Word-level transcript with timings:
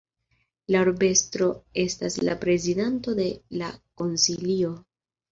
La 0.75 0.79
urbestro 0.85 1.49
estas 1.83 2.17
la 2.29 2.35
prezidanto 2.43 3.13
de 3.19 3.27
la 3.63 3.69
konsilio. 4.03 4.73